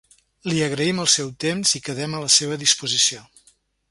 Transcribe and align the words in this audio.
Li 0.51 0.61
agraïm 0.67 1.01
el 1.03 1.09
seu 1.15 1.29
temps 1.43 1.75
i 1.79 1.83
quedem 1.89 2.17
a 2.17 2.23
la 2.25 2.33
seva 2.39 2.59
disposició. 2.65 3.21